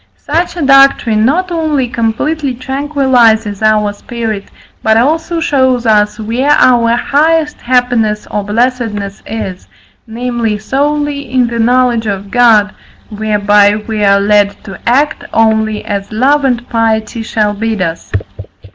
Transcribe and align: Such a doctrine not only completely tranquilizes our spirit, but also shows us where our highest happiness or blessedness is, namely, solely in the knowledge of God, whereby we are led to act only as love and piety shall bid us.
Such 0.17 0.55
a 0.57 0.63
doctrine 0.63 1.25
not 1.25 1.51
only 1.51 1.87
completely 1.87 2.55
tranquilizes 2.55 3.61
our 3.61 3.93
spirit, 3.93 4.45
but 4.81 4.97
also 4.97 5.39
shows 5.39 5.85
us 5.85 6.19
where 6.19 6.49
our 6.57 6.95
highest 6.95 7.61
happiness 7.61 8.25
or 8.31 8.43
blessedness 8.43 9.21
is, 9.27 9.67
namely, 10.07 10.57
solely 10.57 11.29
in 11.31 11.45
the 11.45 11.59
knowledge 11.59 12.07
of 12.07 12.31
God, 12.31 12.73
whereby 13.09 13.75
we 13.75 14.03
are 14.03 14.19
led 14.19 14.63
to 14.63 14.79
act 14.87 15.23
only 15.35 15.85
as 15.85 16.11
love 16.11 16.45
and 16.45 16.67
piety 16.67 17.21
shall 17.21 17.53
bid 17.53 17.79
us. 17.79 18.11